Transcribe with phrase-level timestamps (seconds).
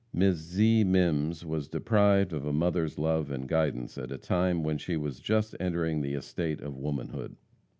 [0.11, 4.79] Miss Zee Mimms was deprived of a mother's love and guidance at a time when
[4.79, 7.35] she was just entering the estate of womanhood.